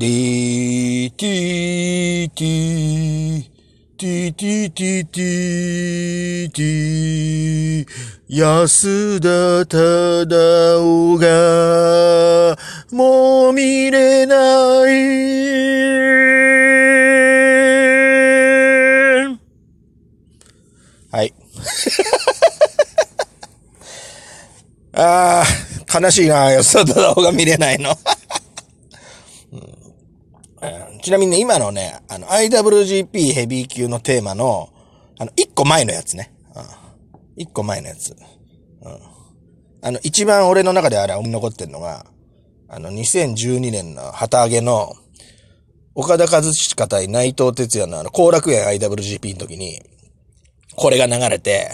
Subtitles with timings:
[0.00, 3.48] ディーティーティー
[3.98, 7.86] ティーティーティーティーティー
[8.28, 12.56] 安田忠夫が
[12.92, 14.36] もう見れな
[14.88, 15.18] い
[21.10, 21.34] はい。
[24.92, 27.96] ああ、悲しいな、安田忠夫が見れないの。
[31.08, 34.68] ちなみにね、今のね、あの、IWGP ヘビー級のテーマの、
[35.18, 36.34] あの、一個前のやつね。
[36.54, 36.62] うん。
[37.42, 38.10] 一個前のやつ。
[38.10, 38.18] うん。
[39.80, 42.04] あの、一番俺の中であれ残ってんのが、
[42.68, 44.92] あの、2012年の旗揚げの、
[45.94, 49.80] 岡田和親対内藤哲也のあの、後楽園 IWGP の時に、
[50.76, 51.70] これが流れて、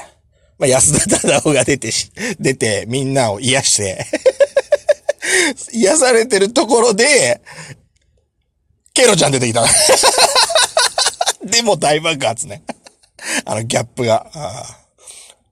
[0.60, 4.06] まあ、安田忠夫が出てし、出て、みんなを癒して
[5.74, 7.40] 癒されてるところで、
[8.94, 9.64] ケロちゃん出てきた。
[11.44, 12.62] でも大爆発ね。
[13.44, 14.24] あのギャップが。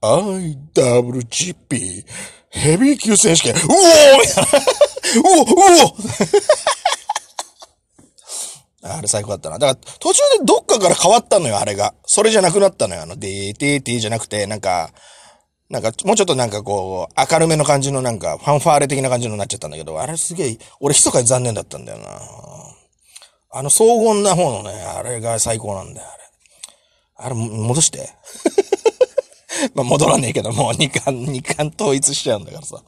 [0.01, 2.05] IWGP
[2.49, 3.53] ヘビー級選手権。
[3.53, 3.63] うおー。
[5.19, 5.45] うおう
[8.83, 9.57] おあれ最高だったな。
[9.59, 11.93] だから途中でどっかから変わったのよ、あれが。
[12.05, 13.01] それじゃなくなったのよ。
[13.01, 14.91] あの、でーてーてーじゃなくて、なんか、
[15.69, 22.52] なんか、もうちょっとなんかこう、明るめの感じのなんか、ファンファーレ的な感じのになっちゃったんだけど、あれすげえ、俺密かに残念だったんだよな。
[23.55, 26.23] あの荘厳な方のね、あれが最高なんだよ、あれ。
[27.27, 28.09] あれ、戻して。
[29.75, 32.83] まあ、戻らねえけど、もう二巻、二巻統一しちゃうんだからさ。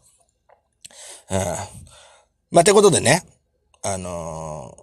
[1.29, 1.39] うん。
[2.49, 3.27] まあ、てことでね、
[3.83, 4.75] あの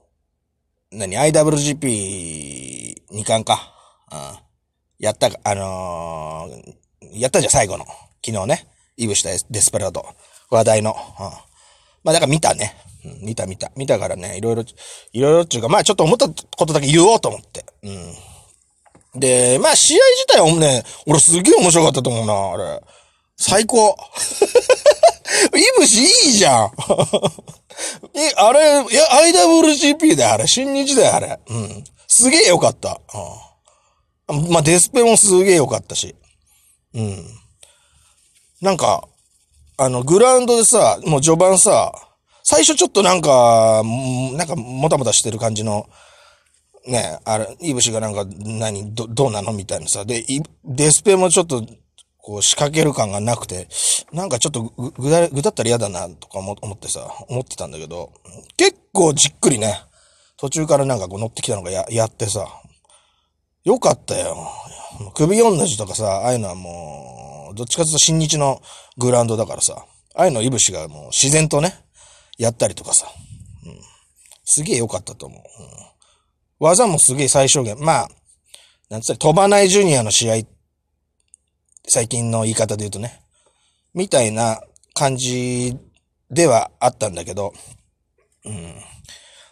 [0.92, 3.74] ー、何 ?IWGP 二巻か。
[4.12, 4.38] うん。
[5.00, 7.84] やったか、あのー、やったじゃん、最後の。
[8.24, 8.68] 昨日ね。
[8.96, 10.06] イブしたデスペラード。
[10.48, 10.92] 話題の。
[10.92, 11.24] うん。
[12.04, 12.76] まあ、だから見たね。
[13.04, 13.70] うん、見た見た。
[13.76, 14.62] 見たからね、いろいろ、
[15.12, 17.64] いろいろっていうか、まあちょっと思ったことだけ言おうと思って。
[17.82, 19.20] うん。
[19.20, 22.82] で、まあ試合自体はね、俺すげえ面白かったと思うな、あれ。
[23.36, 23.96] 最高。
[25.56, 26.72] イブシいいじゃん。
[28.14, 29.04] え、あれ、いや、
[29.42, 30.46] IWGP だよ、あれ。
[30.46, 31.40] 新日だよ、あれ。
[31.48, 31.84] うん。
[32.06, 33.00] すげえよかった。
[34.28, 34.48] うん。
[34.50, 36.14] まあ、デスペもすげえよかったし。
[36.94, 37.24] うん。
[38.60, 39.08] なんか、
[39.78, 41.92] あの、グラウンドでさ、もう序盤さ、
[42.42, 43.82] 最初ちょっとなんか、
[44.36, 45.88] なんかもたもたしてる感じの、
[46.86, 50.04] ね、あれ、イブシがなんか、何、ど、どうなのみたいなさ。
[50.04, 50.24] で、
[50.64, 51.64] デスペもちょっと、
[52.18, 53.68] こう仕掛ける感がなくて、
[54.12, 58.12] なんかちょっとぐ、ぐだ、ぐだったら嫌だな、とか思ってさ、思ってたんだけど、
[58.56, 59.82] 結構じっくりね、
[60.36, 62.46] 途中からなんかこう乗ってきたのがや、やってさ、
[63.64, 64.36] よかったよ。
[65.14, 68.60] 首女字とかさ、ああいうのはもう、どっちかというと新日の
[68.98, 71.74] グラウンドだからさ、ああいうのイブシがもう自然とね、
[72.42, 73.06] やったりとかさ。
[73.64, 73.78] うん。
[74.44, 75.38] すげえ良かったと思う。
[75.38, 75.46] うん。
[76.58, 77.78] 技もすげえ最小限。
[77.78, 78.08] まあ、
[78.90, 80.42] なんつったら飛ばないジュニアの試合、
[81.86, 83.22] 最近の言い方で言うとね、
[83.94, 84.60] みたいな
[84.92, 85.76] 感じ
[86.30, 87.52] ではあったんだけど、
[88.44, 88.74] うん。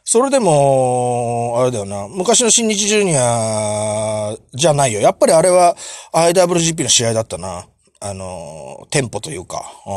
[0.02, 5.00] それでも、あれだよな、昔の新日ジュニアじゃないよ。
[5.00, 5.76] やっぱりあれは
[6.12, 7.68] IWGP の試合だったな。
[8.00, 9.64] あの、テンポというか。
[9.86, 9.90] う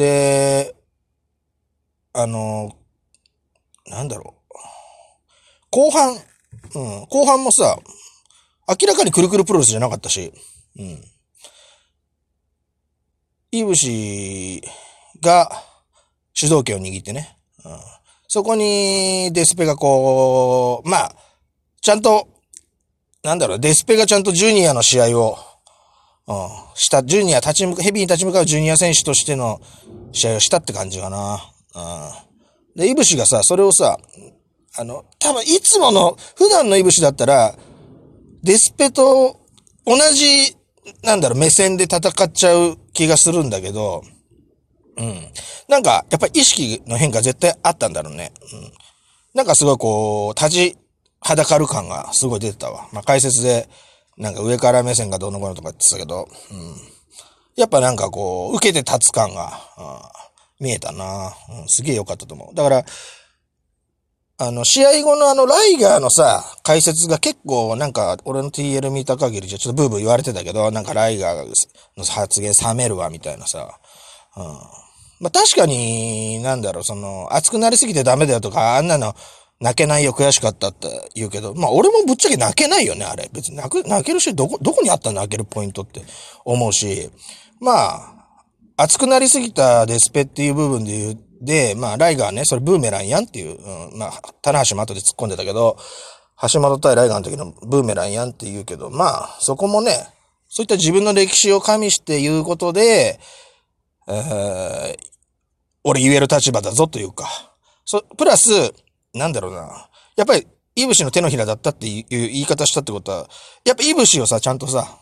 [0.00, 0.02] ん。
[0.02, 0.74] で、
[2.14, 2.72] あの、
[3.86, 4.54] なんだろう。
[5.70, 6.14] 後半、
[6.74, 7.78] うん、後半もさ、
[8.68, 10.32] 明らかにくるくるプロレスじゃなかったし、
[10.78, 11.04] うん。
[13.50, 14.62] イブシ
[15.20, 15.50] が
[16.32, 17.72] 主導権を握ってね、うん、
[18.28, 21.12] そこにデスペがこう、まあ、
[21.82, 22.28] ちゃんと、
[23.22, 25.36] なんだろう、デスペがちゃんとジュニアの試合を、
[26.26, 29.60] うん、した、ジュニア立ち向か、ヘビーに立ち向かうジュニア選手としての
[30.12, 31.51] 試合をしたって感じかな。
[31.74, 32.80] うん。
[32.80, 33.98] で、いぶしがさ、それをさ、
[34.76, 37.54] あの、多分いつもの、普段のいぶしだったら、
[38.42, 39.40] デスペと
[39.84, 40.56] 同じ、
[41.02, 44.02] なんだろう、目線で戦っちゃう気がするんだけど、
[44.96, 45.32] うん。
[45.68, 48.32] なんか、やっぱり意識の変化絶対あったんだろうね。
[48.52, 48.72] うん。
[49.34, 50.78] なんかすごいこう、立ち、
[51.24, 52.88] はだかる感がすごい出てたわ。
[52.92, 53.68] まあ、解説で、
[54.18, 56.76] なんか上から目線がどうのぐらいとか言ってたけど、うん。
[57.56, 60.21] やっぱなんかこう、受けて立つ感が、うん
[60.62, 61.34] 見えたな。
[61.60, 62.54] うん、すげえ良かったと思う。
[62.54, 62.84] だから、
[64.38, 71.48] あの、試合後のあの、ライガーのさ、解説が結構なんか、俺の TL 見た限りじゃちょっとブーブー言われてたけど、なんかライガー
[71.96, 73.78] の発言冷めるわ、みたいなさ。
[74.36, 74.44] うん。
[75.20, 79.14] まあ、確かに、なんだろう、その、熱くなりすぎてダメだよとか、あんなの、
[79.60, 83.30] 泣けないよ、悔しかったって言うけど、まあ俺もぶっちゃけ泣けないよね、あれ。
[83.32, 86.02] 別に泣く、泣けるし、どこ、どこにあったん泣けるポイントって
[86.44, 87.10] 思うし、
[87.60, 88.21] まあ、
[88.76, 93.58] 熱くなりすぎたデスペっていう部分で言う、で、まあ、ライガーね、それブーメランやんっていう、
[93.90, 95.76] うん、まあ、棚橋も後で突っ込んでたけど、
[96.52, 99.92] 橋本対ライガーの時のブーメランやんって言うけど、まあ、そこもね、
[100.48, 103.18] そういった自分の歴史を加味して言うことで、
[104.08, 104.96] えー、
[105.84, 107.26] 俺言える立場だぞというか、
[107.84, 108.50] そ、プラス、
[109.14, 113.28] なんだろうな、やっぱり、イブシの手のひらだったっていう言い方したってことは、
[113.64, 114.98] やっぱイブシをさ、ちゃんとさ、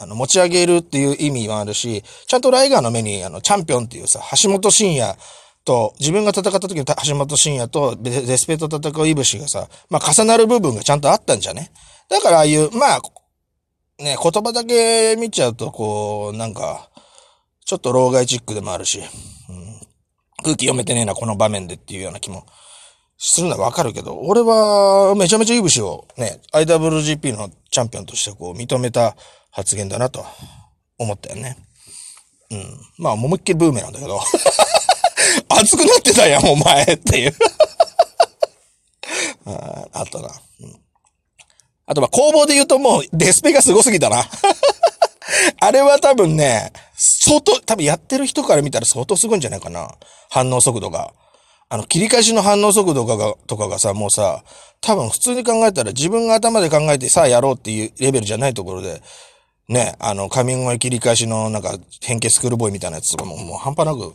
[0.00, 5.14] あの、持ち上げるっていう意味もあるし、ちゃんとライガーの目に、あの、チャンピオンっていうさ、橋本真也
[5.64, 11.70] と、自分が戦った時の橋本真也とデスペと戦うイブシがさ、まあ、重なる部分がちゃんとあったんじゃね？
[12.08, 13.00] だからああいう、まあ、
[14.02, 16.88] ね、言葉だけ見ちゃうと、こう、なんか、
[17.66, 19.06] ちょっと老害チックでもあるし、うん、
[20.42, 22.46] 空気読めてねえな、この場面でっていうような気も
[23.18, 29.14] するのはわかるけど、俺はめちゃめちゃいぶしをね、IWGP のチャンピオンとしてこう認めた
[29.50, 30.24] 発言だなと
[30.98, 31.56] 思ったよね。
[32.50, 32.64] うん。
[32.98, 34.20] まあ、思いっきりブーメなんだけど。
[35.48, 37.36] 熱くなってたやん、お前っていう
[39.46, 39.84] あ。
[40.00, 40.28] あったな。
[40.60, 40.80] うん。
[41.86, 44.24] あと、まあ、工房で言うともう、デスペがすごすぎたな。
[45.60, 49.94] あれは多分ね、相当、多分やってる人から見たら相当すごいんじゃないかな。
[50.28, 51.12] 反応速度が。
[51.68, 54.42] あの、切り返しの反応速度が、とかがさ、もうさ、
[54.80, 59.02] 多分普通に考えたら自分が頭で考えてさあやろうっていうレベルじゃないところで、
[59.70, 64.12] ね、あの、カミング切り返しのなんか変形スクールボーイみたいなやつとかももう半端なく、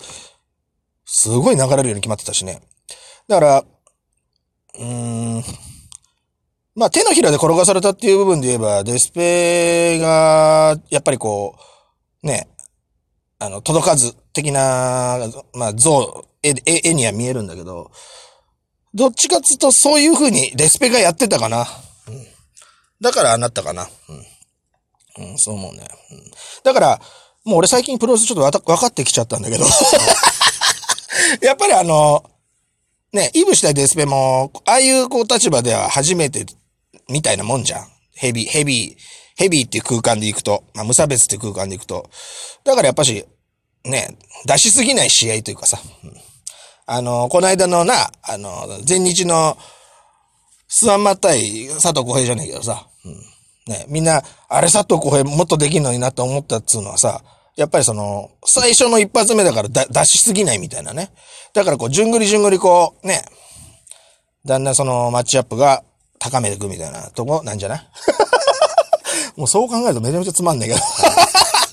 [1.06, 2.62] すごい流れるように決まってたしね。
[3.30, 3.66] だから、
[4.78, 5.44] うーん、
[6.76, 11.56] まあ手のひらで転がされたっていう部分で言えば、デスペが、やっぱりこ
[12.22, 12.50] う、ね、
[13.40, 15.20] あの、届かず的な、
[15.54, 16.54] まあ像、絵、
[16.84, 17.92] 絵には見えるんだけど、
[18.94, 21.62] どっちかっつうとそういう風にデスペがやってたかな。
[21.62, 21.66] うん。
[23.00, 23.84] だからああなったかな。
[23.84, 24.35] うん。
[25.18, 25.88] うん、そう思うね。
[26.12, 26.32] うん。
[26.64, 27.02] だから、
[27.46, 29.66] もう俺最近プロレスちょっとわ分かってきちゃったんだけど
[31.46, 32.24] やっぱりあの、
[33.14, 36.46] ね、イブしたいデスペも、ああいうこう立場では初めて
[37.08, 37.88] みたいなもんじゃん。
[38.14, 39.02] ヘビ、ヘビー、
[39.36, 42.10] ヘビーっていう空間で行くと、まあ無差別っていう空間で行くと。
[42.64, 43.26] だからやっぱし、
[43.84, 46.14] ね、出しすぎない試合というかさ、うん、
[46.88, 49.58] あの、この間のな、あの、前日の、
[50.68, 53.24] スワンマ対佐藤小平じゃねえけどさ、うん、
[53.68, 57.22] ね、みんな、あれ佐藤小平もっとできんのになと思ったっつうのはさ、
[57.56, 61.12] やっぱりその、最初の一発目だからだ出しすぎないみたいなね。
[61.54, 63.24] だからこう、じゅんぐりじゅんぐりこう、ね、
[64.46, 65.84] だんだんそのマッチアップが
[66.20, 67.80] 高めていくみたいなとこなんじゃない？
[69.40, 70.82] もうそう考えるとめちゃめちゃつまんねえけど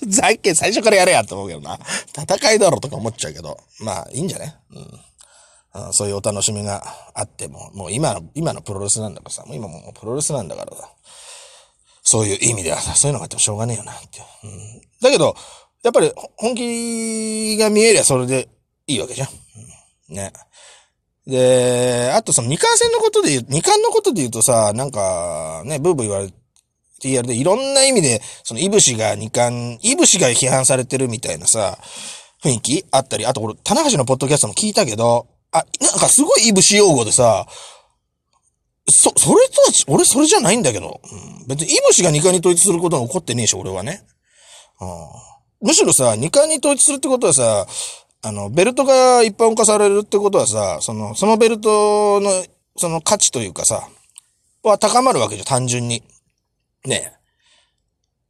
[0.08, 1.78] ざっけ最初からやれやって思うけどな。
[2.16, 3.58] 戦いだろとか思っちゃうけど。
[3.80, 4.56] まあ、いいんじゃね
[5.74, 5.92] うん。
[5.92, 6.82] そういうお楽しみが
[7.14, 10.90] あっても、もう今の、今のプロレスなんだからさ、もう今もうプロレスなんだからさ、
[12.12, 14.20] そういう意味ではさ、そういうのがあってもしょうがねえよなって。
[14.44, 14.82] うん。
[15.00, 15.34] だけど、
[15.82, 18.50] やっぱり本気が見えりゃそれで
[18.86, 19.28] いいわけじゃん。
[20.10, 20.30] うん、ね。
[21.26, 26.34] で、あとその二冠戦のことで言う、二冠のことで言うとさ、なんか、ね、ブーブー言われ
[27.02, 31.78] TR でいろんな意味で、その、イブシが二冠、イブシが批判されてるみたいなさ、
[32.44, 37.46] 雰囲気あったり、あと俺、棚橋のポッドキャストも聞いたけど、あ、なんかすごいイブシ用語でさ、
[38.88, 44.02] そ、それとは、俺それじゃないんだけど、うん、別にイブシが二冠に統一することが起こってねえし、俺はね。
[44.80, 47.66] うん、むしろさ、二冠に統一するってことはさ、
[48.24, 52.30] あの、ベルトが一般化されるってことはさ、その、そのベルトの、
[52.76, 53.88] その価値というかさ、
[54.62, 56.02] は高まるわけじゃん、単純に。
[56.84, 57.12] ね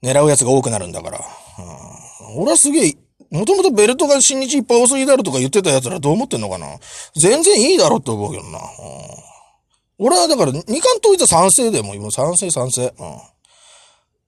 [0.03, 1.19] 狙う奴が多くなるんだから。
[1.19, 2.97] うん、俺はすげえ、
[3.31, 6.67] もともとベルトが新日いっぱい多すぎだろとか言ってた奴らどう思ってんのかな
[7.15, 8.59] 全然いいだろって思うけどな。
[8.59, 8.63] うん、
[9.99, 12.93] 俺はだから、二冠統一は賛成でも今賛成賛成。
[12.99, 13.17] うん。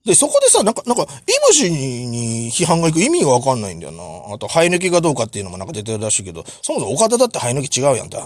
[0.05, 1.07] で、そこでさ、なんか、なんか、イ
[1.47, 4.35] ブシに批判がいく意味がわかんないんだよな。
[4.35, 8.17] あと、生え抜きがどうかっていうのもなんか出てるらしいけど、そもそも岡田だって生え抜き違うやんって。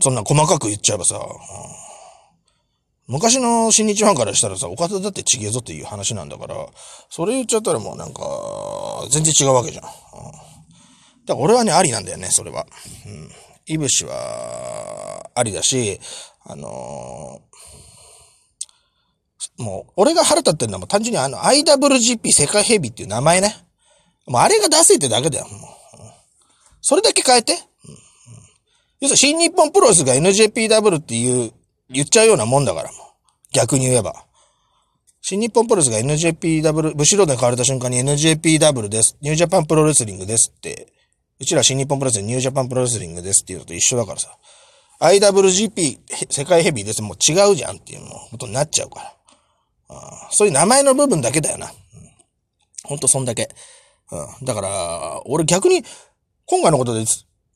[0.00, 1.16] そんな細かく言っちゃえばさ。
[1.16, 1.86] うん
[3.08, 6.56] 昔の新日ファンからしたらさ、岡田だってちげえぞっていう話なんだから、
[7.08, 8.20] それ言っちゃったらもうなんか、
[9.10, 9.84] 全然違うわけじゃん。
[9.84, 9.90] うん、
[11.24, 12.66] だから俺はね、ありなんだよね、それは。
[13.06, 13.30] うん。
[13.66, 16.00] いぶしは、ありだし、
[16.48, 23.54] あのー、もう、俺が腹立ってるのはもう単純にあの、IWGP 世界ヘビーっていう名前ね。
[24.26, 25.46] もうあれが出せってだけだよ、
[26.80, 27.54] それだけ変えて。
[29.00, 31.52] 要するに新日本プロレスが NJPW っていう
[31.90, 32.90] 言っちゃうようなもんだから。
[33.52, 34.26] 逆に言えば。
[35.20, 39.16] 新日本プロレスが NJPW、ブシロードに変われた瞬間に NJPW です。
[39.20, 40.92] ニュージャパンプロレスリングですって。
[41.38, 44.36] うちら新日本プロレスでニュージャパンプロレスリングですっていうのと一緒だからさ。
[45.00, 45.98] IWGP
[46.30, 47.02] 世界ヘビーです。
[47.02, 49.12] もう違うじゃんっていうのことになっちゃうから。
[50.30, 51.66] そういう名前の部分だけだよな。
[51.66, 51.72] うん、
[52.84, 53.48] ほんとそんだけ。
[54.10, 55.84] うん、だから、俺逆に、
[56.46, 57.04] 今回のことで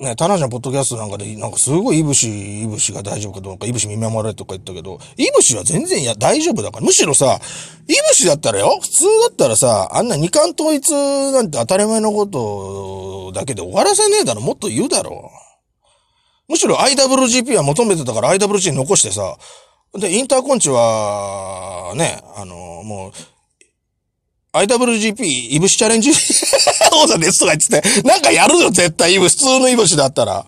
[0.01, 6.87] ね、田中のポッドキャストなんかで、なんかすごいいぶし、いぶしが大丈夫かどうか、いぶし見守れとか言ったけど、いぶしは全然いや、大丈夫だから。
[6.87, 7.39] むしろさ、
[7.87, 15.50] いぶしだったらよ、普通だったらさ、あんな二冠統一なんて当たり前のことだけで終わらせねえだろ、もっと言うだろう。
[16.51, 19.37] むしろ IWGP は求めてたから IWG 残してさ、
[19.95, 23.13] で、インターコンチは、ね、あの、もう、
[24.59, 26.11] IWGP、イブシチャレンジ？
[26.93, 30.45] 王座ですとか言ってて、なんかやるよ、絶対、イブ、普通のイブシだったら。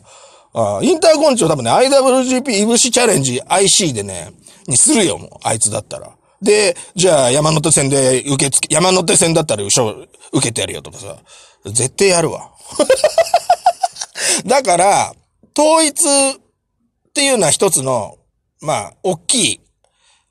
[0.54, 4.32] あインターコンチを多分ね、IWGP イブシチャレンジ IC でね、
[4.66, 6.10] にするよ、もう、あいつだったら。
[6.42, 10.08] で、じゃあ山手線で受け付け、山手線だったら受
[10.40, 11.16] けてやるよとかさ。
[11.66, 12.50] 絶対やるわ。
[14.44, 15.14] だから、
[15.56, 18.18] 統一っていうのは一つの、
[18.60, 19.60] まあ、大きい、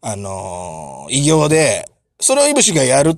[0.01, 3.17] あのー、異業で、それをイブシがやるっ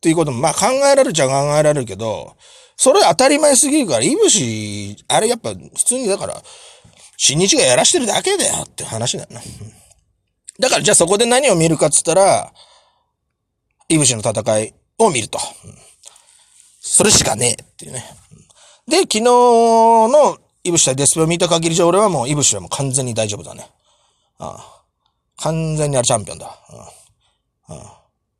[0.00, 2.36] ていうことも、まあ考えられちゃ考えられるけど、
[2.76, 6.42] それ当たり前すぎるから、イブシ、あれやっぱ普通にだから、
[7.16, 9.40] 新日がやらしてるだけだよって話だよな。
[10.58, 12.52] だからじゃあそこで何を見るかっつったら、
[13.88, 15.38] イブシの戦いを見ると。
[16.80, 18.04] それしかねえっていうね。
[18.88, 23.70] で、昨日のイブシ対デスペを見た限りじゃ俺はもうイブシはもう完全に大丈夫だね。
[24.38, 24.76] ああ
[25.38, 26.58] 完全にあれチャンピオンだ。
[27.68, 27.76] うん。
[27.76, 27.82] うん。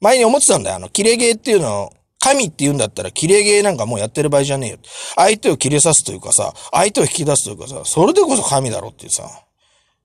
[0.00, 0.76] 前に思ってたんだよ。
[0.76, 4.78] あの、キレゲーっていうのを、神って言うんだったら、キレゲーなんかもうやってる場合じゃねえよ。
[5.14, 9.24] 相手を切れさすというかさ、相手を引き出すというかさ、それでこそ神だろっていうさ、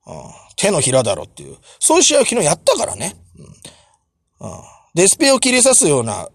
[0.05, 0.13] うん、
[0.57, 1.57] 手のひらだろっていう。
[1.79, 3.15] そういう試合を昨日やったからね。
[4.39, 4.57] うん、うん、
[4.93, 6.27] デスペを切り刺すような、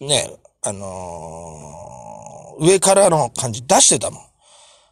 [0.00, 0.30] ね、
[0.62, 4.25] あのー、上からの感じ出してたもん。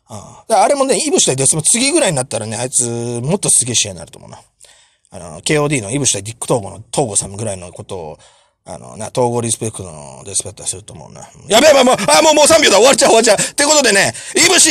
[0.07, 4.41] ああ、あれもね、イブしたいデスマ次ぐらいになったらね、あいつ、もっとすげえ試合になると思うな。
[5.11, 8.19] あの、KOD のイブしたディック・トーゴのトーゴさんぐらいのことを、
[8.67, 11.21] あの、な、統合リスペクトのデスペッターすると思うな。
[11.49, 14.71] やべえ、もう、あ、もう、もう3秒だ終わっちゃう終わっちゃうってことでね、イブシ